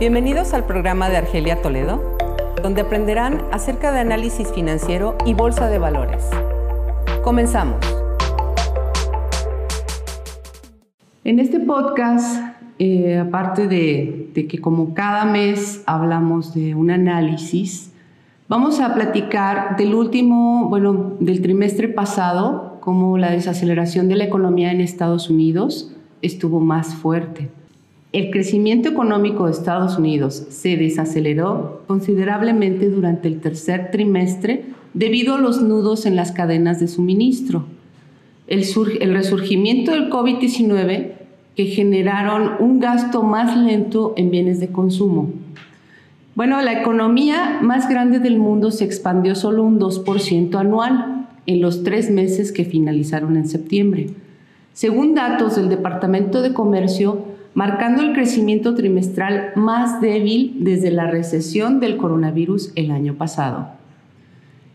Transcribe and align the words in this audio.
Bienvenidos 0.00 0.54
al 0.54 0.64
programa 0.64 1.10
de 1.10 1.18
Argelia 1.18 1.60
Toledo, 1.60 2.16
donde 2.62 2.80
aprenderán 2.80 3.42
acerca 3.52 3.92
de 3.92 4.00
análisis 4.00 4.50
financiero 4.50 5.14
y 5.26 5.34
bolsa 5.34 5.68
de 5.68 5.78
valores. 5.78 6.24
Comenzamos. 7.22 7.84
En 11.22 11.38
este 11.38 11.60
podcast, 11.60 12.42
eh, 12.78 13.18
aparte 13.18 13.68
de, 13.68 14.30
de 14.32 14.48
que 14.48 14.58
como 14.58 14.94
cada 14.94 15.26
mes 15.26 15.82
hablamos 15.84 16.54
de 16.54 16.74
un 16.74 16.90
análisis, 16.90 17.92
vamos 18.48 18.80
a 18.80 18.94
platicar 18.94 19.76
del 19.76 19.94
último, 19.94 20.70
bueno, 20.70 21.12
del 21.20 21.42
trimestre 21.42 21.88
pasado, 21.88 22.78
cómo 22.80 23.18
la 23.18 23.30
desaceleración 23.30 24.08
de 24.08 24.16
la 24.16 24.24
economía 24.24 24.72
en 24.72 24.80
Estados 24.80 25.28
Unidos 25.28 25.94
estuvo 26.22 26.58
más 26.58 26.94
fuerte. 26.94 27.50
El 28.12 28.32
crecimiento 28.32 28.88
económico 28.88 29.46
de 29.46 29.52
Estados 29.52 29.96
Unidos 29.96 30.46
se 30.50 30.76
desaceleró 30.76 31.82
considerablemente 31.86 32.90
durante 32.90 33.28
el 33.28 33.40
tercer 33.40 33.92
trimestre 33.92 34.64
debido 34.94 35.36
a 35.36 35.40
los 35.40 35.62
nudos 35.62 36.06
en 36.06 36.16
las 36.16 36.32
cadenas 36.32 36.80
de 36.80 36.88
suministro. 36.88 37.66
El, 38.48 38.64
resurgimiento 39.12 39.92
del 39.92 40.10
COVID-19 40.10 41.12
que 41.54 41.66
generaron 41.66 42.54
un 42.58 42.80
gasto 42.80 43.22
más 43.22 43.56
lento 43.56 44.14
en 44.16 44.32
bienes 44.32 44.58
de 44.58 44.72
consumo. 44.72 45.30
Bueno, 46.34 46.60
la 46.62 46.80
economía 46.80 47.60
más 47.62 47.88
grande 47.88 48.18
del 48.18 48.38
mundo 48.38 48.72
se 48.72 48.84
expandió 48.84 49.36
solo 49.36 49.62
un 49.62 49.78
2% 49.78 50.56
anual 50.58 51.28
en 51.46 51.60
los 51.60 51.84
tres 51.84 52.10
meses 52.10 52.50
que 52.50 52.64
finalizaron 52.64 53.36
en 53.36 53.46
septiembre. 53.46 54.08
Según 54.72 55.14
datos 55.14 55.54
del 55.54 55.68
Departamento 55.68 56.42
de 56.42 56.52
Comercio, 56.52 57.29
marcando 57.54 58.02
el 58.02 58.12
crecimiento 58.12 58.74
trimestral 58.74 59.52
más 59.56 60.00
débil 60.00 60.56
desde 60.60 60.90
la 60.90 61.10
recesión 61.10 61.80
del 61.80 61.96
coronavirus 61.96 62.72
el 62.76 62.90
año 62.90 63.14
pasado. 63.14 63.68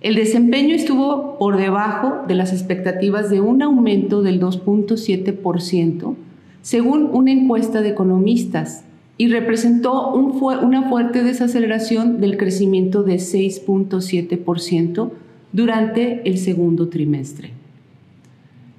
El 0.01 0.15
desempeño 0.15 0.75
estuvo 0.75 1.37
por 1.39 1.57
debajo 1.57 2.25
de 2.27 2.35
las 2.35 2.53
expectativas 2.53 3.29
de 3.29 3.41
un 3.41 3.61
aumento 3.61 4.21
del 4.21 4.39
2.7%, 4.39 6.15
según 6.61 7.09
una 7.11 7.31
encuesta 7.31 7.81
de 7.81 7.89
economistas, 7.89 8.83
y 9.17 9.29
representó 9.29 10.13
una 10.13 10.89
fuerte 10.89 11.23
desaceleración 11.23 12.19
del 12.19 12.37
crecimiento 12.37 13.03
de 13.03 13.15
6.7% 13.15 15.09
durante 15.53 16.29
el 16.29 16.37
segundo 16.37 16.89
trimestre. 16.89 17.64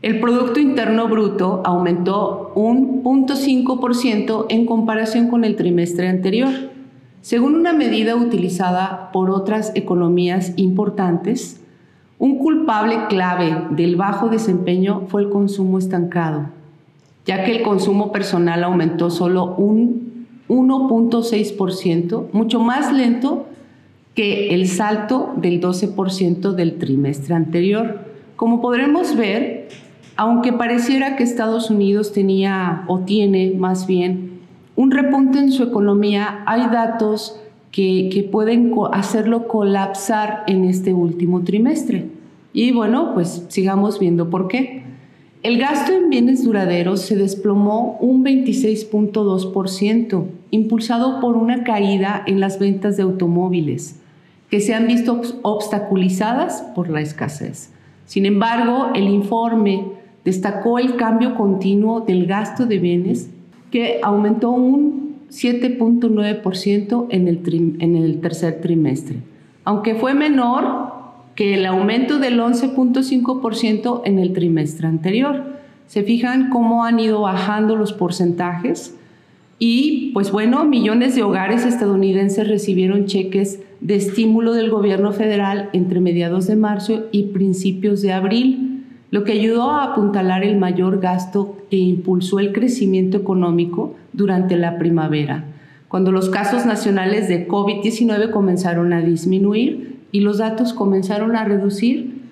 El 0.03 0.21
Producto 0.21 0.61
Interno 0.61 1.09
Bruto 1.09 1.63
aumentó 1.65 2.53
un 2.55 3.03
0.5% 3.03 4.47
en 4.51 4.67
comparación 4.67 5.29
con 5.29 5.45
el 5.45 5.57
trimestre 5.57 6.09
anterior, 6.09 6.51
según 7.23 7.55
una 7.55 7.73
medida 7.73 8.15
utilizada 8.15 9.11
por 9.13 9.31
otras 9.31 9.73
economías 9.75 10.53
importantes. 10.57 11.63
Un 12.19 12.39
culpable 12.39 13.07
clave 13.09 13.57
del 13.71 13.97
bajo 13.97 14.29
desempeño 14.29 15.05
fue 15.09 15.23
el 15.23 15.31
consumo 15.31 15.79
estancado, 15.79 16.51
ya 17.25 17.45
que 17.45 17.57
el 17.57 17.63
consumo 17.63 18.13
personal 18.13 18.65
aumentó 18.65 19.11
solo 19.11 19.55
un 19.57 20.27
1.6%, 20.49 22.27
mucho 22.33 22.61
más 22.61 22.93
lento 22.93 23.47
que 24.15 24.55
el 24.55 24.69
salto 24.69 25.33
del 25.37 25.61
12% 25.61 26.53
del 26.53 26.79
trimestre 26.79 27.35
anterior. 27.35 28.01
Como 28.37 28.61
podremos 28.61 29.17
ver, 29.17 29.56
aunque 30.17 30.53
pareciera 30.53 31.17
que 31.17 31.23
Estados 31.23 31.71
Unidos 31.71 32.13
tenía 32.13 32.85
o 32.89 33.01
tiene 33.01 33.53
más 33.57 33.87
bien 33.87 34.41
un 34.75 34.91
repunte 34.91 35.39
en 35.39 35.53
su 35.53 35.63
economía, 35.63 36.43
hay 36.47 36.67
datos 36.67 37.41
que, 37.71 38.29
pueden 38.33 38.73
hacerlo 38.93 39.49
colapsar 39.49 40.45
en 40.47 40.65
este 40.65 40.95
último 40.95 41.43
trimestre. 41.43 42.09
Y 42.53 42.73
bueno, 42.73 43.13
pues 43.13 43.45
sigamos 43.49 43.99
viendo 43.99 44.31
por 44.31 44.49
qué. 44.49 44.83
El 45.43 45.59
gasto 45.59 45.93
en 45.93 46.09
bienes 46.09 46.43
duraderos 46.43 47.03
se 47.03 47.17
desplomó 47.17 47.99
un 48.01 48.25
26.2%, 48.25 50.25
impulsado 50.51 51.21
por 51.21 51.37
una 51.37 51.65
caída 51.65 52.23
en 52.27 52.41
las 52.41 52.59
ventas 52.59 52.97
de 52.97 53.03
automóviles, 53.03 54.01
que 54.51 54.61
se 54.61 54.75
han 54.75 54.87
visto 54.87 55.21
obstaculizadas 55.43 56.63
por 56.75 56.89
la 56.89 57.03
escasez. 57.03 57.71
Sin 58.07 58.25
embargo, 58.25 58.91
el 58.95 59.09
informe 59.09 59.85
Destacó 60.27 60.81
el 60.81 60.97
cambio 60.97 61.37
continuo 61.37 62.01
del 62.01 62.27
gasto 62.27 62.67
de 62.67 62.81
bienes 62.81 63.31
que 63.71 64.01
aumentó 64.03 64.51
un 64.51 65.19
7.9% 65.31 67.07
en, 67.11 67.29
el 67.29 67.77
en 67.79 67.95
el 67.95 68.21
tercer 68.21 68.61
trimestre, 68.61 69.19
aunque 69.63 69.95
fue 69.95 70.15
menor 70.15 70.89
que 71.37 71.55
el 71.55 71.65
aumento 71.65 72.19
del 72.19 72.41
11.5% 72.41 74.03
en 74.05 74.19
el 74.19 74.33
trimestre 74.33 74.89
anterior. 74.89 75.45
Se 75.87 76.03
fijan 76.03 76.51
cómo 76.51 76.85
han 76.85 76.99
ido 76.99 77.21
bajando 77.21 77.77
los 77.77 77.93
porcentajes 77.93 78.97
y 79.61 80.11
pues 80.13 80.33
bueno, 80.33 80.65
millones 80.65 81.15
de 81.15 81.23
hogares 81.23 81.65
estadounidenses 81.65 82.49
recibieron 82.49 83.07
cheques 83.07 83.61
de 83.81 83.95
estímulo 83.95 84.55
del 84.55 84.71
gobierno 84.71 85.13
federal 85.13 85.71
entre 85.73 86.01
mediados 86.01 86.49
de 86.49 86.57
marzo 86.57 87.05
y 87.13 87.27
principios 87.27 88.03
de 88.03 88.13
abril 88.13 88.76
lo 89.17 89.25
que 89.25 89.33
ayudó 89.33 89.71
a 89.71 89.83
apuntalar 89.83 90.45
el 90.45 90.59
mayor 90.59 91.01
gasto 91.01 91.57
e 91.71 91.79
impulsó 91.79 92.39
el 92.39 92.53
crecimiento 92.53 93.17
económico 93.17 93.95
durante 94.13 94.57
la 94.59 94.77
primavera, 94.77 95.43
cuando 95.89 96.13
los 96.13 96.29
casos 96.29 96.67
nacionales 96.67 97.27
de 97.27 97.49
COVID-19 97.49 98.31
comenzaron 98.31 98.93
a 98.93 99.01
disminuir 99.01 100.01
y 100.13 100.21
los 100.21 100.37
datos 100.37 100.75
comenzaron 100.75 101.35
a 101.35 101.45
reducir 101.45 102.25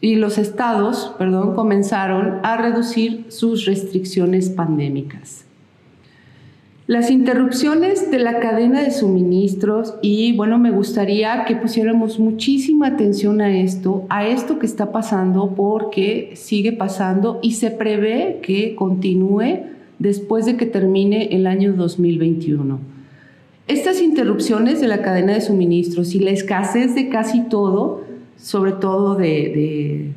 y 0.00 0.16
los 0.16 0.36
estados, 0.36 1.14
perdón, 1.18 1.54
comenzaron 1.54 2.40
a 2.42 2.56
reducir 2.56 3.26
sus 3.28 3.64
restricciones 3.64 4.50
pandémicas. 4.50 5.44
Las 6.86 7.10
interrupciones 7.10 8.10
de 8.10 8.18
la 8.18 8.40
cadena 8.40 8.82
de 8.82 8.90
suministros 8.90 9.94
y 10.02 10.36
bueno, 10.36 10.58
me 10.58 10.70
gustaría 10.70 11.46
que 11.46 11.56
pusiéramos 11.56 12.18
muchísima 12.18 12.88
atención 12.88 13.40
a 13.40 13.56
esto, 13.56 14.04
a 14.10 14.26
esto 14.26 14.58
que 14.58 14.66
está 14.66 14.92
pasando 14.92 15.54
porque 15.56 16.32
sigue 16.34 16.72
pasando 16.72 17.38
y 17.40 17.52
se 17.52 17.70
prevé 17.70 18.40
que 18.42 18.74
continúe 18.74 19.60
después 19.98 20.44
de 20.44 20.58
que 20.58 20.66
termine 20.66 21.34
el 21.34 21.46
año 21.46 21.72
2021. 21.72 22.78
Estas 23.66 24.02
interrupciones 24.02 24.82
de 24.82 24.88
la 24.88 25.00
cadena 25.00 25.32
de 25.32 25.40
suministros 25.40 26.14
y 26.14 26.18
la 26.18 26.32
escasez 26.32 26.94
de 26.94 27.08
casi 27.08 27.44
todo, 27.44 28.02
sobre 28.36 28.72
todo 28.72 29.14
de, 29.14 30.12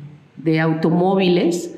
automóviles, 0.60 1.74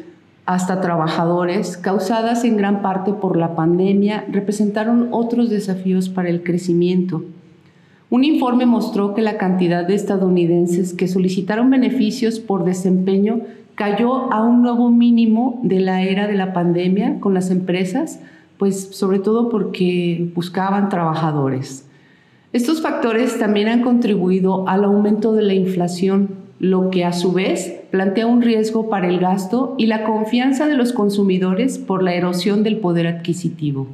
hasta 0.46 0.80
trabajadores, 0.80 1.76
causadas 1.76 2.44
en 2.44 2.56
gran 2.56 2.82
parte 2.82 3.12
por 3.12 3.36
la 3.36 3.54
pandemia, 3.54 4.24
representaron 4.30 5.08
otros 5.12 5.50
desafíos 5.50 6.08
para 6.08 6.28
el 6.28 6.42
crecimiento. 6.42 7.22
Un 8.10 8.24
informe 8.24 8.66
mostró 8.66 9.14
que 9.14 9.22
la 9.22 9.38
cantidad 9.38 9.86
de 9.86 9.94
estadounidenses 9.94 10.94
que 10.94 11.06
solicitaron 11.06 11.70
beneficios 11.70 12.40
por 12.40 12.64
desempeño 12.64 13.42
cayó 13.76 14.32
a 14.32 14.42
un 14.42 14.62
nuevo 14.62 14.90
mínimo 14.90 15.60
de 15.62 15.80
la 15.80 16.02
era 16.02 16.26
de 16.26 16.34
la 16.34 16.52
pandemia 16.52 17.20
con 17.20 17.34
las 17.34 17.50
empresas, 17.50 18.20
pues 18.58 18.88
sobre 18.96 19.20
todo 19.20 19.48
porque 19.48 20.30
buscaban 20.34 20.88
trabajadores. 20.88 21.86
Estos 22.52 22.82
factores 22.82 23.38
también 23.38 23.68
han 23.68 23.82
contribuido 23.82 24.68
al 24.68 24.82
aumento 24.82 25.32
de 25.32 25.42
la 25.42 25.54
inflación, 25.54 26.30
lo 26.60 26.90
que 26.90 27.06
a 27.06 27.12
su 27.12 27.32
vez 27.32 27.80
plantea 27.90 28.26
un 28.26 28.42
riesgo 28.42 28.90
para 28.90 29.08
el 29.08 29.18
gasto 29.18 29.74
y 29.78 29.86
la 29.86 30.04
confianza 30.04 30.68
de 30.68 30.76
los 30.76 30.92
consumidores 30.92 31.78
por 31.78 32.02
la 32.02 32.14
erosión 32.14 32.62
del 32.62 32.76
poder 32.76 33.06
adquisitivo. 33.06 33.88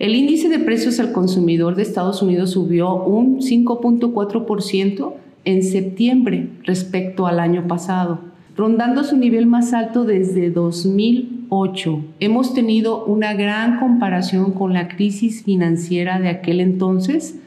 El 0.00 0.16
índice 0.16 0.48
de 0.48 0.58
precios 0.58 0.98
al 0.98 1.12
consumidor 1.12 1.76
de 1.76 1.82
Estados 1.82 2.20
Unidos 2.20 2.50
subió 2.50 2.96
un 2.96 3.40
5.4% 3.40 5.12
en 5.44 5.62
septiembre 5.62 6.48
respecto 6.64 7.28
al 7.28 7.38
año 7.38 7.68
pasado, 7.68 8.18
rondando 8.56 9.04
su 9.04 9.16
nivel 9.16 9.46
más 9.46 9.72
alto 9.72 10.02
desde 10.02 10.50
2008. 10.50 12.04
Hemos 12.18 12.54
tenido 12.54 13.04
una 13.04 13.34
gran 13.34 13.78
comparación 13.78 14.50
con 14.50 14.72
la 14.72 14.88
crisis 14.88 15.44
financiera 15.44 16.18
de 16.18 16.28
aquel 16.28 16.58
entonces 16.58 17.38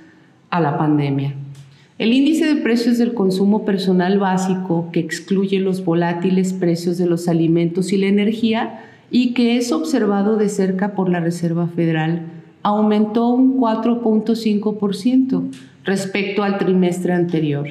a 0.50 0.62
la 0.62 0.78
pandemia. 0.78 1.36
El 1.98 2.12
índice 2.12 2.46
de 2.46 2.62
precios 2.62 2.98
del 2.98 3.14
consumo 3.14 3.64
personal 3.64 4.20
básico, 4.20 4.90
que 4.92 5.00
excluye 5.00 5.62
los 5.62 5.86
volátiles 5.86 6.52
precios 6.52 6.98
de 6.98 7.06
los 7.06 7.30
alimentos 7.30 7.94
y 7.94 7.98
la 7.98 8.08
energía 8.08 8.82
y 9.10 9.34
que 9.34 9.56
es 9.56 9.72
observado 9.72 10.36
de 10.36 10.50
cerca 10.50 10.94
por 10.94 11.08
la 11.08 11.22
Reserva 11.22 11.68
Federal, 11.68 12.24
aumentó 12.64 13.30
un 13.30 13.58
4.5% 13.58 15.44
respecto 15.86 16.44
al 16.44 16.58
trimestre 16.58 17.14
anterior, 17.14 17.68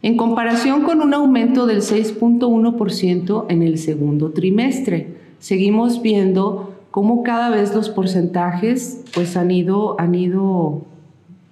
en 0.00 0.16
comparación 0.16 0.82
con 0.84 1.02
un 1.02 1.12
aumento 1.12 1.66
del 1.66 1.82
6.1% 1.82 3.44
en 3.50 3.62
el 3.62 3.76
segundo 3.76 4.30
trimestre. 4.30 5.18
Seguimos 5.38 6.00
viendo 6.00 6.74
cómo 6.90 7.22
cada 7.22 7.50
vez 7.50 7.74
los 7.74 7.90
porcentajes 7.90 9.04
pues 9.12 9.36
han 9.36 9.50
ido, 9.50 10.00
han 10.00 10.14
ido 10.14 10.86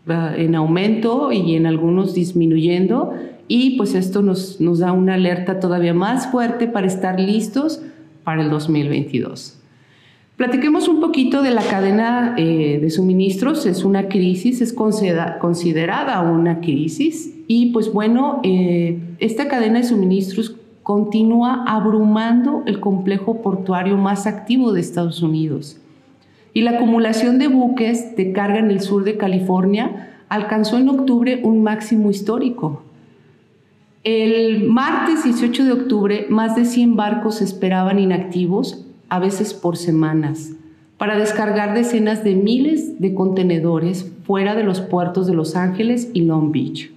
en 0.06 0.54
aumento 0.54 1.30
y 1.32 1.54
en 1.54 1.66
algunos 1.66 2.14
disminuyendo 2.14 3.14
y 3.48 3.76
pues 3.76 3.94
esto 3.94 4.22
nos, 4.22 4.60
nos 4.60 4.78
da 4.78 4.92
una 4.92 5.14
alerta 5.14 5.60
todavía 5.60 5.94
más 5.94 6.28
fuerte 6.28 6.66
para 6.66 6.86
estar 6.86 7.20
listos 7.20 7.82
para 8.24 8.42
el 8.42 8.50
2022. 8.50 9.58
Platiquemos 10.36 10.88
un 10.88 11.00
poquito 11.00 11.42
de 11.42 11.50
la 11.50 11.62
cadena 11.62 12.34
eh, 12.38 12.78
de 12.80 12.90
suministros. 12.90 13.66
Es 13.66 13.84
una 13.84 14.08
crisis, 14.08 14.62
es 14.62 14.72
considerada 14.72 16.20
una 16.22 16.60
crisis 16.60 17.34
y 17.46 17.66
pues 17.72 17.92
bueno, 17.92 18.40
eh, 18.42 18.98
esta 19.18 19.48
cadena 19.48 19.80
de 19.80 19.84
suministros 19.84 20.56
continúa 20.82 21.64
abrumando 21.66 22.62
el 22.66 22.80
complejo 22.80 23.42
portuario 23.42 23.98
más 23.98 24.26
activo 24.26 24.72
de 24.72 24.80
Estados 24.80 25.22
Unidos. 25.22 25.78
Y 26.54 26.62
la 26.62 26.72
acumulación 26.72 27.38
de 27.38 27.48
buques 27.48 28.16
de 28.16 28.32
carga 28.32 28.58
en 28.58 28.70
el 28.70 28.80
sur 28.80 29.04
de 29.04 29.16
California 29.16 30.16
alcanzó 30.28 30.78
en 30.78 30.88
octubre 30.88 31.40
un 31.42 31.62
máximo 31.62 32.10
histórico. 32.10 32.82
El 34.04 34.68
martes 34.68 35.24
18 35.24 35.64
de 35.64 35.72
octubre, 35.72 36.26
más 36.28 36.56
de 36.56 36.64
100 36.64 36.96
barcos 36.96 37.40
esperaban 37.40 37.98
inactivos, 37.98 38.86
a 39.08 39.18
veces 39.18 39.54
por 39.54 39.76
semanas, 39.76 40.52
para 40.98 41.18
descargar 41.18 41.74
decenas 41.74 42.24
de 42.24 42.34
miles 42.34 43.00
de 43.00 43.14
contenedores 43.14 44.10
fuera 44.24 44.54
de 44.54 44.64
los 44.64 44.80
puertos 44.80 45.26
de 45.26 45.34
Los 45.34 45.54
Ángeles 45.56 46.10
y 46.12 46.22
Long 46.22 46.50
Beach 46.50 46.90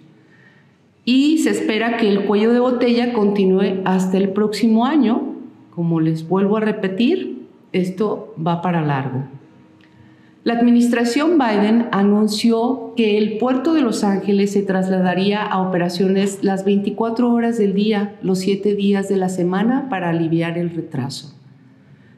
y 1.05 1.37
se 1.37 1.51
espera 1.51 1.97
que 1.97 2.09
el 2.09 2.25
cuello 2.25 2.51
de 2.51 2.59
botella 2.59 3.13
continúe 3.13 3.81
hasta 3.85 4.17
el 4.17 4.29
próximo 4.29 4.87
año. 4.87 5.35
Como 5.69 6.01
les 6.01 6.27
vuelvo 6.27 6.57
a 6.57 6.61
repetir, 6.61 7.45
esto 7.71 8.33
va 8.45 8.63
para 8.63 8.81
largo. 8.81 9.23
La 10.45 10.53
administración 10.53 11.39
Biden 11.39 11.87
anunció 11.91 12.93
que 12.95 13.17
el 13.17 13.39
puerto 13.39 13.73
de 13.73 13.81
Los 13.81 14.03
Ángeles 14.03 14.53
se 14.53 14.61
trasladaría 14.61 15.41
a 15.41 15.59
operaciones 15.59 16.43
las 16.43 16.65
24 16.65 17.33
horas 17.33 17.57
del 17.57 17.73
día, 17.73 18.13
los 18.21 18.37
7 18.41 18.75
días 18.75 19.09
de 19.09 19.17
la 19.17 19.29
semana 19.29 19.89
para 19.89 20.11
aliviar 20.11 20.59
el 20.59 20.69
retraso. 20.69 21.35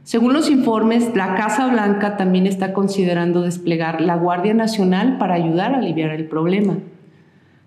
Según 0.03 0.33
los 0.33 0.50
informes, 0.50 1.15
la 1.15 1.35
Casa 1.35 1.68
Blanca 1.68 2.18
también 2.18 2.47
está 2.47 2.74
considerando 2.74 3.44
desplegar 3.44 4.01
la 4.01 4.18
Guardia 4.18 4.53
Nacional 4.53 5.18
para 5.18 5.35
ayudar 5.35 5.73
a 5.73 5.77
aliviar 5.77 6.09
el 6.09 6.25
problema. 6.25 6.80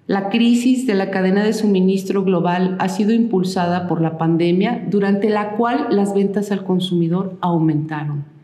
La 0.06 0.28
crisis 0.28 0.86
de 0.86 0.92
la 0.92 1.10
cadena 1.10 1.42
de 1.42 1.54
suministro 1.54 2.22
global 2.22 2.76
ha 2.80 2.90
sido 2.90 3.14
impulsada 3.14 3.88
por 3.88 4.02
la 4.02 4.18
pandemia, 4.18 4.84
durante 4.90 5.30
la 5.30 5.52
cual 5.52 5.86
las 5.88 6.12
ventas 6.12 6.52
al 6.52 6.64
consumidor 6.64 7.38
aumentaron. 7.40 8.39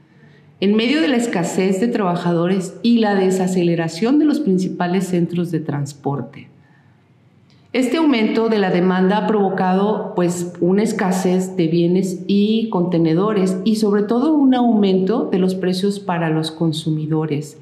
En 0.58 0.74
medio 0.74 1.02
de 1.02 1.08
la 1.08 1.16
escasez 1.18 1.80
de 1.80 1.88
trabajadores 1.88 2.74
y 2.82 2.98
la 2.98 3.14
desaceleración 3.14 4.18
de 4.18 4.24
los 4.24 4.40
principales 4.40 5.06
centros 5.08 5.50
de 5.50 5.60
transporte. 5.60 6.48
Este 7.74 7.98
aumento 7.98 8.48
de 8.48 8.58
la 8.58 8.70
demanda 8.70 9.18
ha 9.18 9.26
provocado 9.26 10.14
pues 10.16 10.54
una 10.62 10.82
escasez 10.82 11.56
de 11.58 11.66
bienes 11.66 12.24
y 12.26 12.70
contenedores 12.70 13.58
y 13.64 13.76
sobre 13.76 14.02
todo 14.02 14.32
un 14.32 14.54
aumento 14.54 15.28
de 15.30 15.38
los 15.38 15.54
precios 15.54 16.00
para 16.00 16.30
los 16.30 16.50
consumidores. 16.50 17.58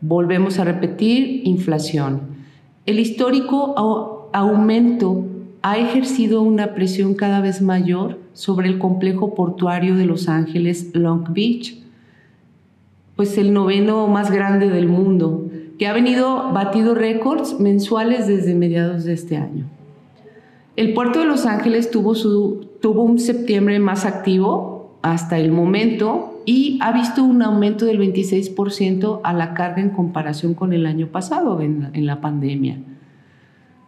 Volvemos 0.00 0.58
a 0.58 0.64
repetir, 0.64 1.42
inflación. 1.44 2.22
El 2.86 3.00
histórico 3.00 3.74
aumento 4.32 5.26
ha 5.60 5.76
ejercido 5.76 6.40
una 6.40 6.74
presión 6.74 7.12
cada 7.12 7.42
vez 7.42 7.60
mayor 7.60 8.18
sobre 8.32 8.68
el 8.68 8.78
complejo 8.78 9.34
portuario 9.34 9.94
de 9.94 10.06
Los 10.06 10.26
Ángeles 10.30 10.88
Long 10.94 11.34
Beach, 11.34 11.76
pues 13.18 13.36
el 13.36 13.52
noveno 13.52 14.06
más 14.06 14.30
grande 14.30 14.70
del 14.70 14.86
mundo, 14.86 15.50
que 15.76 15.88
ha 15.88 15.92
venido 15.92 16.52
batido 16.52 16.94
récords 16.94 17.58
mensuales 17.58 18.28
desde 18.28 18.54
mediados 18.54 19.02
de 19.02 19.12
este 19.12 19.36
año. 19.36 19.64
El 20.76 20.94
puerto 20.94 21.18
de 21.18 21.24
Los 21.24 21.44
Ángeles 21.44 21.90
tuvo, 21.90 22.14
su, 22.14 22.68
tuvo 22.80 23.02
un 23.02 23.18
septiembre 23.18 23.80
más 23.80 24.04
activo 24.04 25.00
hasta 25.02 25.36
el 25.36 25.50
momento 25.50 26.42
y 26.46 26.78
ha 26.80 26.92
visto 26.92 27.24
un 27.24 27.42
aumento 27.42 27.86
del 27.86 27.98
26% 27.98 29.20
a 29.24 29.32
la 29.32 29.52
carga 29.52 29.82
en 29.82 29.90
comparación 29.90 30.54
con 30.54 30.72
el 30.72 30.86
año 30.86 31.08
pasado 31.08 31.60
en, 31.60 31.90
la 32.06 32.20
pandemia. 32.20 32.78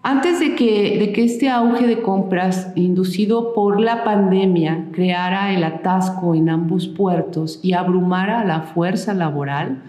Antes 0.02 0.41
de 0.41 0.55
que, 0.55 1.12
este 1.23 1.50
auge 1.50 1.87
de 1.87 2.00
compras 2.00 2.73
inducido 2.75 3.52
por 3.52 3.81
la 3.81 4.02
pandemia 4.02 4.87
creara 4.93 5.52
el 5.52 5.62
atasco 5.62 6.35
en 6.35 6.49
ambos 6.49 6.88
puertos 6.88 7.61
y 7.62 7.75
abrumara 7.75 8.41
a 8.41 8.44
la 8.47 8.62
fuerza 8.62 9.12
laboral, 9.12 9.82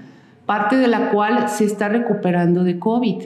parte 0.45 0.75
de 0.75 0.89
la 0.89 1.11
cual 1.11 1.47
se 1.47 1.63
está 1.63 1.87
recuperando 1.87 2.65
de 2.65 2.77
COVID. 2.77 3.23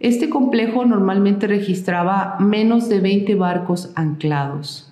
Este 0.00 0.28
complejo 0.28 0.84
normalmente 0.84 1.46
registraba 1.46 2.36
menos 2.40 2.90
de 2.90 3.00
20 3.00 3.34
barcos 3.34 3.90
anclados. 3.94 4.87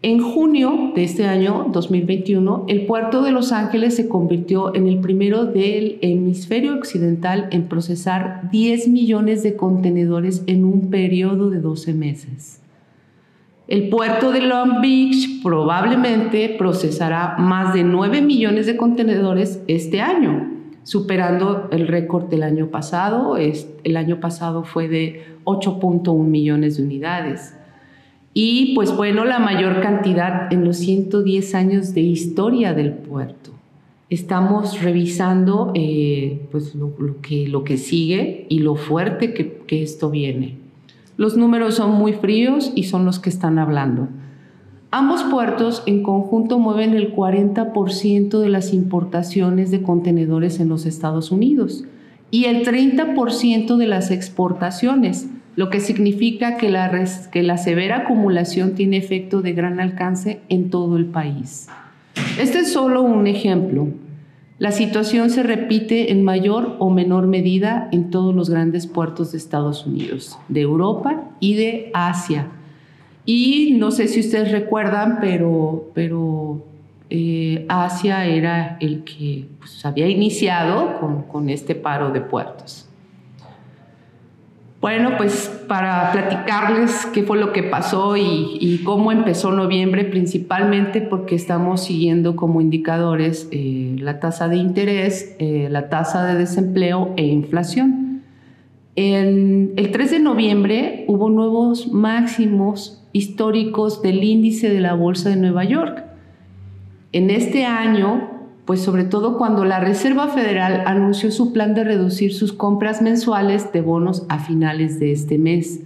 En 0.00 0.20
junio 0.20 0.92
de 0.94 1.02
este 1.02 1.26
año 1.26 1.70
2021, 1.72 2.66
el 2.68 2.86
puerto 2.86 3.20
de 3.22 3.32
Los 3.32 3.50
Ángeles 3.50 3.96
se 3.96 4.08
convirtió 4.08 4.72
en 4.72 4.86
el 4.86 5.00
primero 5.00 5.44
del 5.44 5.98
hemisferio 6.02 6.76
occidental 6.76 7.48
en 7.50 7.64
procesar 7.64 8.48
10 8.52 8.86
millones 8.86 9.42
de 9.42 9.56
contenedores 9.56 10.44
en 10.46 10.64
un 10.64 10.88
periodo 10.88 11.50
de 11.50 11.58
12 11.58 11.94
meses. 11.94 12.60
El 13.66 13.88
puerto 13.88 14.30
de 14.30 14.42
Long 14.42 14.80
Beach 14.80 15.42
probablemente 15.42 16.54
procesará 16.56 17.34
más 17.36 17.74
de 17.74 17.82
9 17.82 18.22
millones 18.22 18.66
de 18.66 18.76
contenedores 18.76 19.64
este 19.66 20.00
año, 20.00 20.48
superando 20.84 21.66
el 21.72 21.88
récord 21.88 22.26
del 22.26 22.44
año 22.44 22.68
pasado. 22.68 23.36
El 23.36 23.96
año 23.96 24.20
pasado 24.20 24.62
fue 24.62 24.86
de 24.86 25.24
8.1 25.42 26.22
millones 26.22 26.76
de 26.76 26.84
unidades 26.84 27.57
y 28.40 28.72
pues 28.76 28.96
bueno, 28.96 29.24
la 29.24 29.40
mayor 29.40 29.80
cantidad 29.80 30.52
en 30.52 30.64
los 30.64 30.76
110 30.76 31.56
años 31.56 31.92
de 31.92 32.02
historia 32.02 32.72
del 32.72 32.92
puerto. 32.92 33.50
Estamos 34.10 34.80
revisando 34.80 35.72
eh, 35.74 36.46
pues 36.52 36.76
lo, 36.76 36.94
que, 37.20 37.48
lo 37.48 37.64
que 37.64 37.76
sigue 37.78 38.46
y 38.48 38.60
lo 38.60 38.76
fuerte 38.76 39.34
que, 39.34 39.62
que 39.66 39.82
esto 39.82 40.08
viene. 40.08 40.56
Los 41.16 41.36
números 41.36 41.74
son 41.74 41.98
muy 41.98 42.12
fríos 42.12 42.70
y 42.76 42.84
son 42.84 43.04
los 43.04 43.18
que 43.18 43.28
están 43.28 43.58
hablando. 43.58 44.06
Ambos 44.92 45.24
puertos 45.24 45.82
en 45.86 46.04
conjunto 46.04 46.60
mueven 46.60 46.94
el 46.94 47.12
40% 47.12 48.38
de 48.38 48.48
las 48.48 48.72
importaciones 48.72 49.72
de 49.72 49.82
contenedores 49.82 50.60
en 50.60 50.68
los 50.68 50.86
Estados 50.86 51.32
Unidos 51.32 51.86
y 52.30 52.44
el 52.44 52.64
30% 52.64 53.76
de 53.76 53.86
las 53.88 54.12
exportaciones 54.12 55.28
lo 55.58 55.70
que 55.70 55.80
significa 55.80 56.56
que 56.56 56.70
la, 56.70 57.04
que 57.32 57.42
la 57.42 57.58
severa 57.58 58.02
acumulación 58.04 58.76
tiene 58.76 58.96
efecto 58.96 59.42
de 59.42 59.54
gran 59.54 59.80
alcance 59.80 60.40
en 60.48 60.70
todo 60.70 60.96
el 60.96 61.06
país. 61.06 61.66
Este 62.38 62.60
es 62.60 62.72
solo 62.72 63.02
un 63.02 63.26
ejemplo. 63.26 63.88
La 64.60 64.70
situación 64.70 65.30
se 65.30 65.42
repite 65.42 66.12
en 66.12 66.22
mayor 66.22 66.76
o 66.78 66.90
menor 66.90 67.26
medida 67.26 67.88
en 67.90 68.10
todos 68.10 68.36
los 68.36 68.50
grandes 68.50 68.86
puertos 68.86 69.32
de 69.32 69.38
Estados 69.38 69.84
Unidos, 69.84 70.38
de 70.46 70.60
Europa 70.60 71.24
y 71.40 71.54
de 71.54 71.90
Asia. 71.92 72.46
Y 73.24 73.74
no 73.80 73.90
sé 73.90 74.06
si 74.06 74.20
ustedes 74.20 74.52
recuerdan, 74.52 75.18
pero, 75.20 75.90
pero 75.92 76.64
eh, 77.10 77.66
Asia 77.68 78.26
era 78.26 78.76
el 78.78 79.02
que 79.02 79.48
pues, 79.58 79.84
había 79.84 80.06
iniciado 80.06 81.00
con, 81.00 81.22
con 81.22 81.50
este 81.50 81.74
paro 81.74 82.12
de 82.12 82.20
puertos. 82.20 82.87
Bueno, 84.80 85.16
pues 85.16 85.48
para 85.66 86.12
platicarles 86.12 87.06
qué 87.12 87.24
fue 87.24 87.36
lo 87.36 87.52
que 87.52 87.64
pasó 87.64 88.16
y, 88.16 88.80
cómo 88.84 89.10
empezó 89.10 89.50
noviembre, 89.50 90.04
principalmente 90.04 91.00
porque 91.00 91.34
estamos 91.34 91.82
siguiendo 91.82 92.36
como 92.36 92.60
indicadores 92.60 93.48
eh, 93.50 93.96
la 93.98 94.20
tasa 94.20 94.46
de 94.46 94.56
interés, 94.56 95.34
eh, 95.40 95.66
la 95.68 95.88
tasa 95.88 96.24
de 96.26 96.38
desempleo 96.38 97.12
e 97.16 97.26
inflación. 97.26 98.22
El 98.94 99.90
3 99.92 100.10
de 100.10 100.18
noviembre 100.20 101.04
hubo 101.08 101.28
nuevos 101.28 101.92
máximos 101.92 103.04
históricos 103.12 104.00
del 104.02 104.22
índice 104.22 104.70
de 104.70 104.80
la 104.80 104.94
Bolsa 104.94 105.28
de 105.30 105.36
Nueva 105.36 105.64
York. 105.64 106.04
En 107.12 107.30
este 107.30 107.64
año 107.64 108.37
pues 108.68 108.82
sobre 108.82 109.04
todo 109.04 109.38
cuando 109.38 109.64
la 109.64 109.80
Reserva 109.80 110.28
Federal 110.28 110.82
anunció 110.84 111.30
su 111.30 111.54
plan 111.54 111.72
de 111.72 111.84
reducir 111.84 112.34
sus 112.34 112.52
compras 112.52 113.00
mensuales 113.00 113.72
de 113.72 113.80
bonos 113.80 114.26
a 114.28 114.40
finales 114.40 115.00
de 115.00 115.10
este 115.10 115.38
mes. 115.38 115.80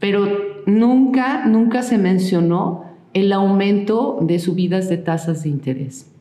Pero 0.00 0.26
nunca, 0.66 1.46
nunca 1.46 1.82
se 1.82 1.96
mencionó 1.96 2.86
el 3.14 3.32
aumento 3.32 4.18
de 4.20 4.40
subidas 4.40 4.88
de 4.88 4.96
tasas 4.96 5.44
de 5.44 5.50
interés. 5.50 6.12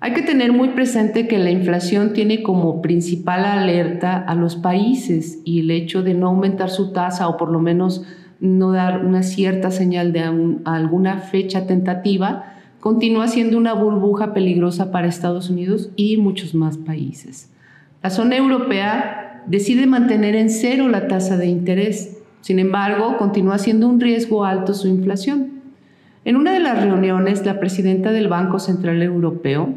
Hay 0.00 0.12
que 0.12 0.20
tener 0.20 0.52
muy 0.52 0.68
presente 0.68 1.26
que 1.26 1.38
la 1.38 1.50
inflación 1.50 2.12
tiene 2.12 2.42
como 2.42 2.82
principal 2.82 3.46
alerta 3.46 4.18
a 4.18 4.34
los 4.34 4.56
países 4.56 5.38
y 5.46 5.60
el 5.60 5.70
hecho 5.70 6.02
de 6.02 6.12
no 6.12 6.26
aumentar 6.26 6.68
su 6.68 6.92
tasa 6.92 7.26
o 7.28 7.38
por 7.38 7.50
lo 7.50 7.58
menos 7.58 8.04
no 8.38 8.72
dar 8.72 9.02
una 9.06 9.22
cierta 9.22 9.70
señal 9.70 10.12
de 10.12 10.24
alguna 10.66 11.20
fecha 11.20 11.66
tentativa 11.66 12.52
continúa 12.82 13.28
siendo 13.28 13.58
una 13.58 13.74
burbuja 13.74 14.34
peligrosa 14.34 14.90
para 14.90 15.06
Estados 15.06 15.48
Unidos 15.48 15.90
y 15.94 16.16
muchos 16.16 16.52
más 16.52 16.78
países. 16.78 17.48
La 18.02 18.10
zona 18.10 18.36
europea 18.36 19.44
decide 19.46 19.86
mantener 19.86 20.34
en 20.34 20.50
cero 20.50 20.88
la 20.88 21.06
tasa 21.06 21.36
de 21.36 21.46
interés, 21.46 22.18
sin 22.40 22.58
embargo, 22.58 23.18
continúa 23.18 23.58
siendo 23.58 23.86
un 23.86 24.00
riesgo 24.00 24.44
alto 24.44 24.74
su 24.74 24.88
inflación. 24.88 25.62
En 26.24 26.34
una 26.34 26.52
de 26.52 26.58
las 26.58 26.82
reuniones, 26.82 27.46
la 27.46 27.60
presidenta 27.60 28.10
del 28.10 28.26
Banco 28.26 28.58
Central 28.58 29.00
Europeo 29.00 29.72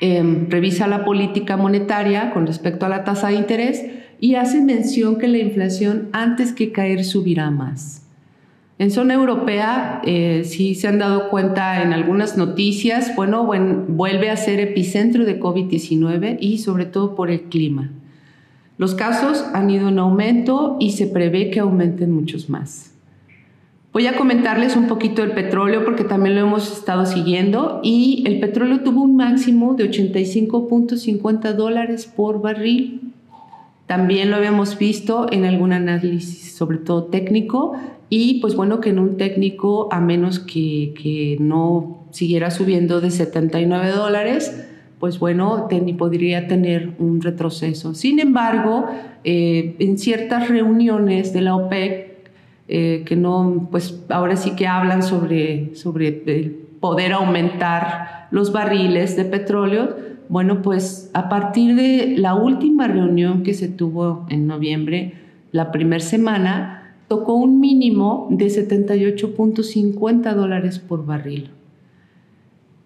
em, 0.00 0.48
revisa 0.48 0.86
la 0.86 1.04
política 1.04 1.56
monetaria 1.56 2.30
con 2.30 2.46
respecto 2.46 2.86
a 2.86 2.88
la 2.88 3.02
tasa 3.02 3.30
de 3.30 3.34
interés 3.34 3.84
y 4.20 4.36
hace 4.36 4.60
mención 4.60 5.18
que 5.18 5.26
la 5.26 5.38
inflación 5.38 6.08
antes 6.12 6.52
que 6.52 6.70
caer 6.70 7.02
subirá 7.02 7.50
más. 7.50 7.99
En 8.80 8.90
zona 8.90 9.12
europea, 9.12 10.00
eh, 10.06 10.44
si 10.46 10.74
se 10.74 10.88
han 10.88 10.98
dado 10.98 11.28
cuenta 11.28 11.82
en 11.82 11.92
algunas 11.92 12.38
noticias, 12.38 13.14
bueno, 13.14 13.44
vuelve 13.44 14.30
a 14.30 14.38
ser 14.38 14.58
epicentro 14.58 15.26
de 15.26 15.38
COVID-19 15.38 16.38
y 16.40 16.56
sobre 16.56 16.86
todo 16.86 17.14
por 17.14 17.30
el 17.30 17.42
clima. 17.42 17.90
Los 18.78 18.94
casos 18.94 19.44
han 19.52 19.68
ido 19.68 19.90
en 19.90 19.98
aumento 19.98 20.78
y 20.80 20.92
se 20.92 21.06
prevé 21.06 21.50
que 21.50 21.60
aumenten 21.60 22.10
muchos 22.10 22.48
más. 22.48 22.94
Voy 23.92 24.06
a 24.06 24.16
comentarles 24.16 24.76
un 24.76 24.86
poquito 24.86 25.20
del 25.20 25.32
petróleo 25.32 25.84
porque 25.84 26.04
también 26.04 26.36
lo 26.36 26.46
hemos 26.46 26.72
estado 26.72 27.04
siguiendo 27.04 27.80
y 27.82 28.24
el 28.26 28.40
petróleo 28.40 28.80
tuvo 28.80 29.02
un 29.02 29.14
máximo 29.14 29.74
de 29.74 29.90
85.50 29.90 31.52
dólares 31.52 32.06
por 32.06 32.40
barril. 32.40 33.09
También 33.90 34.30
lo 34.30 34.36
habíamos 34.36 34.78
visto 34.78 35.26
en 35.32 35.44
algún 35.44 35.72
análisis, 35.72 36.54
sobre 36.54 36.78
todo 36.78 37.06
técnico, 37.06 37.72
y 38.08 38.40
pues 38.40 38.54
bueno, 38.54 38.80
que 38.80 38.90
en 38.90 39.00
un 39.00 39.16
técnico, 39.16 39.88
a 39.90 39.98
menos 39.98 40.38
que, 40.38 40.94
que 40.94 41.36
no 41.40 42.06
siguiera 42.12 42.52
subiendo 42.52 43.00
de 43.00 43.10
79 43.10 43.90
dólares, 43.90 44.64
pues 45.00 45.18
bueno, 45.18 45.66
podría 45.98 46.46
tener 46.46 46.92
un 47.00 47.20
retroceso. 47.20 47.92
Sin 47.94 48.20
embargo, 48.20 48.86
eh, 49.24 49.74
en 49.80 49.98
ciertas 49.98 50.48
reuniones 50.48 51.32
de 51.32 51.40
la 51.40 51.56
OPEC, 51.56 52.30
eh, 52.68 53.02
que 53.04 53.16
no, 53.16 53.66
pues 53.72 54.04
ahora 54.08 54.36
sí 54.36 54.52
que 54.54 54.68
hablan 54.68 55.02
sobre, 55.02 55.74
sobre 55.74 56.12
poder 56.78 57.12
aumentar 57.12 58.28
los 58.30 58.52
barriles 58.52 59.16
de 59.16 59.24
petróleo, 59.24 60.09
bueno, 60.30 60.62
pues 60.62 61.10
a 61.12 61.28
partir 61.28 61.74
de 61.74 62.14
la 62.16 62.36
última 62.36 62.86
reunión 62.86 63.42
que 63.42 63.52
se 63.52 63.66
tuvo 63.68 64.26
en 64.30 64.46
noviembre, 64.46 65.14
la 65.50 65.72
primera 65.72 66.02
semana, 66.02 66.94
tocó 67.08 67.34
un 67.34 67.58
mínimo 67.58 68.28
de 68.30 68.46
78.50 68.46 70.32
dólares 70.34 70.78
por 70.78 71.04
barril. 71.04 71.50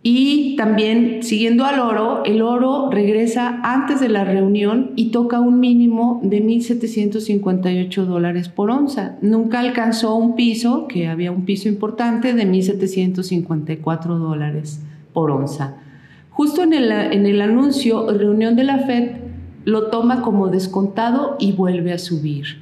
Y 0.03 0.57
también, 0.57 1.23
siguiendo 1.23 1.67
al 1.67 1.81
oro, 1.81 2.25
el 2.25 2.41
oro 2.41 2.89
regresa 2.91 3.61
antes 3.63 4.01
de 4.01 4.09
la 4.09 4.25
reunión 4.25 4.93
y 4.97 5.11
toca 5.11 5.41
un 5.41 5.61
mínimo 5.61 6.21
de 6.23 6.43
1.758 6.43 8.05
dólares 8.07 8.49
por 8.49 8.71
onza. 8.71 9.19
Nunca 9.21 9.61
alcanzó 9.61 10.15
un 10.15 10.35
piso, 10.35 10.89
que 10.89 11.09
había 11.09 11.31
un 11.31 11.45
piso 11.45 11.69
importante, 11.69 12.33
de 12.33 12.47
1.754 12.47 14.19
dólares 14.19 14.83
por 15.13 15.31
onza. 15.31 15.84
Justo 16.35 16.65
en 16.65 16.73
el, 16.73 16.91
en 16.91 17.27
el 17.27 17.41
anuncio, 17.41 18.11
reunión 18.11 18.57
de 18.57 18.65
la 18.65 18.79
Fed 18.79 19.13
lo 19.65 19.87
toma 19.87 20.21
como 20.21 20.49
descontado 20.49 21.37
y 21.39 21.53
vuelve 21.53 21.93
a 21.93 21.99
subir. 21.99 22.61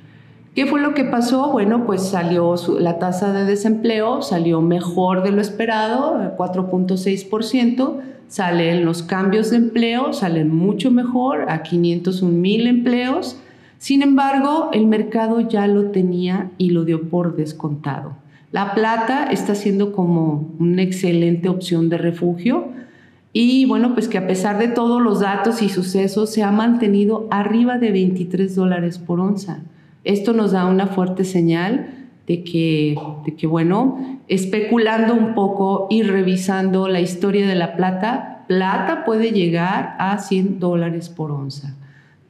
¿Qué 0.55 0.67
fue 0.67 0.83
lo 0.83 0.93
que 0.93 1.05
pasó? 1.05 1.50
Bueno, 1.50 1.87
pues 1.87 2.02
salió 2.02 2.55
la 2.79 2.99
tasa 2.99 3.33
de 3.33 3.47
desempleo, 3.47 4.21
salió 4.21 4.61
mejor 4.61 5.23
de 5.23 5.33
lo 5.33 5.41
esperado, 5.41 6.19
4.6%, 6.37 8.00
salen 8.29 8.85
los 8.85 9.02
cambios 9.02 9.49
de 9.49 9.57
empleo, 9.57 10.12
salen 10.12 10.55
mucho 10.55 10.91
mejor, 10.91 11.47
a 11.50 11.62
501 11.62 12.31
mil 12.31 12.67
empleos. 12.67 13.38
Sin 13.79 14.02
embargo, 14.02 14.69
el 14.75 14.87
mercado 14.87 15.41
ya 15.41 15.67
lo 15.67 15.85
tenía 15.87 16.50
y 16.59 16.73
lo 16.73 16.85
dio 16.85 17.09
por 17.09 17.37
descontado. 17.37 18.17
La 18.50 18.75
plata 18.75 19.31
está 19.31 19.55
siendo 19.55 19.93
como 19.93 20.50
una 20.59 20.83
excelente 20.83 21.49
opción 21.49 21.88
de 21.88 21.97
refugio 21.97 22.83
y 23.32 23.64
bueno, 23.64 23.94
pues 23.94 24.08
que 24.08 24.18
a 24.18 24.26
pesar 24.26 24.58
de 24.58 24.68
todos 24.68 25.00
los 25.00 25.20
datos 25.20 25.62
y 25.62 25.68
sucesos 25.68 26.30
se 26.30 26.42
ha 26.42 26.50
mantenido 26.50 27.28
arriba 27.30 27.78
de 27.78 27.90
23 27.90 28.54
dólares 28.54 28.98
por 28.98 29.20
onza. 29.20 29.60
Esto 30.04 30.32
nos 30.34 30.52
da 30.52 30.66
una 30.66 30.88
fuerte 30.88 31.24
señal 31.24 32.08
de 32.26 32.44
que, 32.44 32.96
de 33.24 33.34
que, 33.34 33.46
bueno, 33.46 34.20
especulando 34.28 35.14
un 35.14 35.34
poco 35.34 35.86
y 35.88 36.02
revisando 36.02 36.88
la 36.88 37.00
historia 37.00 37.46
de 37.46 37.54
la 37.54 37.76
plata, 37.76 38.44
plata 38.48 39.04
puede 39.04 39.32
llegar 39.32 39.96
a 39.98 40.18
100 40.18 40.58
dólares 40.58 41.08
por 41.08 41.30
onza. 41.30 41.74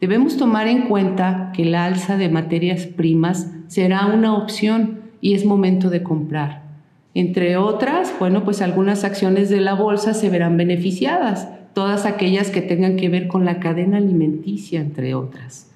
Debemos 0.01 0.37
tomar 0.37 0.69
en 0.69 0.83
cuenta 0.83 1.51
que 1.53 1.65
la 1.65 1.85
alza 1.85 2.17
de 2.17 2.29
materias 2.29 2.87
primas 2.87 3.51
será 3.67 4.07
una 4.07 4.35
opción 4.35 5.01
y 5.21 5.35
es 5.35 5.45
momento 5.45 5.91
de 5.91 6.03
comprar. 6.03 6.63
Entre 7.15 7.57
otras, 7.57 8.13
bueno, 8.19 8.45
pues 8.45 8.63
algunas 8.63 9.05
acciones 9.05 9.51
de 9.51 9.61
la 9.61 9.75
bolsa 9.75 10.15
se 10.15 10.31
verán 10.31 10.57
beneficiadas, 10.57 11.49
todas 11.75 12.07
aquellas 12.07 12.51
que 12.51 12.63
tengan 12.63 12.97
que 12.97 13.09
ver 13.09 13.29
con 13.29 13.45
la 13.45 13.61
cadena 13.61 13.99
alimenticia, 13.99 14.81
entre 14.81 15.15
otras. 15.15 15.71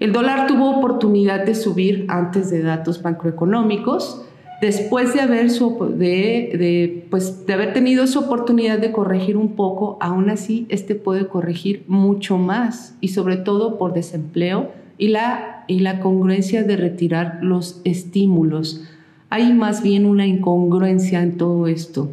El 0.00 0.12
dólar 0.12 0.46
tuvo 0.46 0.70
oportunidad 0.70 1.44
de 1.44 1.54
subir 1.54 2.06
antes 2.08 2.50
de 2.50 2.62
datos 2.62 3.04
macroeconómicos, 3.04 4.24
después 4.60 5.14
de 5.14 5.20
haber, 5.20 5.50
de, 5.50 7.06
pues, 7.10 7.46
de 7.46 7.52
haber 7.52 7.72
tenido 7.72 8.06
su 8.06 8.20
oportunidad 8.20 8.78
de 8.78 8.92
corregir 8.92 9.36
un 9.36 9.56
poco, 9.56 9.98
aún 10.00 10.30
así 10.30 10.66
este 10.70 10.94
puede 10.94 11.28
corregir 11.28 11.84
mucho 11.86 12.38
más 12.38 12.96
y 13.00 13.08
sobre 13.08 13.36
todo 13.36 13.78
por 13.78 13.92
desempleo 13.92 14.70
y 14.98 15.08
la, 15.08 15.64
y 15.66 15.80
la 15.80 16.00
congruencia 16.00 16.62
de 16.62 16.76
retirar 16.76 17.38
los 17.42 17.80
estímulos. 17.84 18.82
Hay 19.30 19.52
más 19.54 19.82
bien 19.82 20.06
una 20.06 20.26
incongruencia 20.26 21.22
en 21.22 21.36
todo 21.36 21.68
esto. 21.68 22.10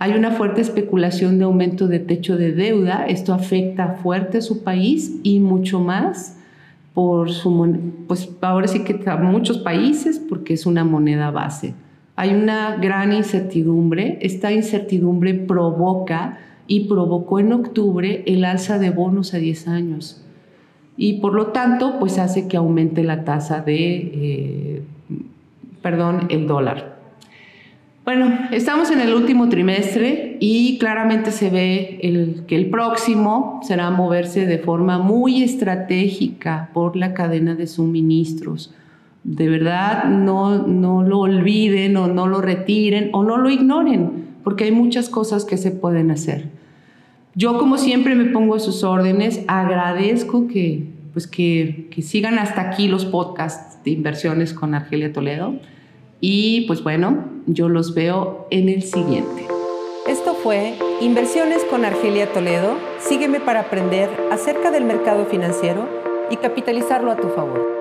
Hay 0.00 0.12
una 0.12 0.32
fuerte 0.32 0.60
especulación 0.60 1.38
de 1.38 1.44
aumento 1.44 1.86
de 1.86 2.00
techo 2.00 2.36
de 2.36 2.52
deuda, 2.52 3.06
esto 3.06 3.32
afecta 3.32 3.94
fuerte 4.02 4.38
a 4.38 4.42
su 4.42 4.64
país 4.64 5.12
y 5.22 5.38
mucho 5.38 5.80
más 5.80 6.36
por 6.92 7.30
su, 7.30 7.78
pues 8.08 8.28
ahora 8.40 8.66
sí 8.66 8.82
que 8.82 9.00
a 9.08 9.16
muchos 9.16 9.58
países 9.58 10.18
porque 10.18 10.54
es 10.54 10.66
una 10.66 10.84
moneda 10.84 11.30
base. 11.30 11.74
Hay 12.16 12.34
una 12.34 12.76
gran 12.76 13.12
incertidumbre, 13.12 14.18
esta 14.20 14.50
incertidumbre 14.52 15.34
provoca 15.34 16.38
y 16.66 16.88
provocó 16.88 17.38
en 17.38 17.52
octubre 17.52 18.24
el 18.26 18.44
alza 18.44 18.78
de 18.78 18.90
bonos 18.90 19.34
a 19.34 19.38
10 19.38 19.68
años 19.68 20.22
y 20.96 21.14
por 21.20 21.34
lo 21.34 21.48
tanto 21.48 21.98
pues 21.98 22.18
hace 22.18 22.48
que 22.48 22.56
aumente 22.56 23.04
la 23.04 23.24
tasa 23.24 23.60
de, 23.60 23.96
eh, 23.96 24.75
perdón, 25.86 26.26
el 26.30 26.48
dólar. 26.48 26.96
Bueno, 28.04 28.48
estamos 28.50 28.90
en 28.90 29.00
el 29.00 29.14
último 29.14 29.48
trimestre 29.48 30.36
y 30.40 30.78
claramente 30.78 31.30
se 31.30 31.48
ve 31.48 32.42
que 32.48 32.56
el 32.56 32.70
próximo 32.70 33.60
será 33.62 33.88
moverse 33.90 34.46
de 34.46 34.58
forma 34.58 34.98
muy 34.98 35.44
estratégica 35.44 36.70
por 36.74 36.96
la 36.96 37.14
cadena 37.14 37.54
de 37.54 37.68
suministros. 37.68 38.74
De 39.22 39.48
verdad, 39.48 40.06
no, 40.06 40.66
no 40.66 41.04
lo 41.04 41.20
olviden 41.20 41.96
o 41.98 42.08
no 42.08 42.26
lo 42.26 42.40
retiren 42.40 43.10
o 43.12 43.22
no 43.22 43.36
lo 43.36 43.48
ignoren, 43.48 44.26
porque 44.42 44.64
hay 44.64 44.72
muchas 44.72 45.08
cosas 45.08 45.44
que 45.44 45.56
se 45.56 45.70
pueden 45.70 46.10
hacer. 46.10 46.48
Yo, 47.36 47.58
como 47.58 47.78
siempre, 47.78 48.16
me 48.16 48.24
pongo 48.32 48.56
a 48.56 48.58
sus 48.58 48.82
órdenes. 48.82 49.44
Agradezco 49.46 50.48
que, 50.48 50.88
pues 51.12 51.28
que, 51.28 51.86
que 51.92 52.02
sigan 52.02 52.40
hasta 52.40 52.62
aquí 52.62 52.88
los 52.88 53.04
podcasts 53.04 53.78
de 53.84 53.92
inversiones 53.92 54.52
con 54.52 54.74
Argelia 54.74 55.12
Toledo. 55.12 55.54
Y 56.20 56.62
pues 56.62 56.82
bueno, 56.82 57.24
yo 57.46 57.68
los 57.68 57.94
veo 57.94 58.46
en 58.50 58.68
el 58.68 58.82
siguiente. 58.82 59.46
Esto 60.06 60.34
fue 60.34 60.74
Inversiones 61.00 61.64
con 61.64 61.84
Argelia 61.84 62.32
Toledo. 62.32 62.76
Sígueme 63.00 63.40
para 63.40 63.60
aprender 63.60 64.08
acerca 64.30 64.70
del 64.70 64.84
mercado 64.84 65.26
financiero 65.26 65.88
y 66.30 66.36
capitalizarlo 66.36 67.10
a 67.10 67.16
tu 67.16 67.28
favor. 67.28 67.75